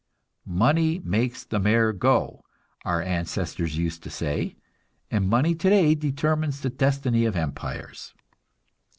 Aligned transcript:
"Money 0.47 0.97
makes 1.05 1.43
the 1.43 1.59
mare 1.59 1.93
go," 1.93 2.43
our 2.83 3.03
ancestors 3.03 3.77
used 3.77 4.01
to 4.01 4.09
say; 4.09 4.55
and 5.11 5.29
money 5.29 5.53
today 5.53 5.93
determines 5.93 6.61
the 6.61 6.71
destiny 6.71 7.23
of 7.23 7.35
empires. 7.35 8.11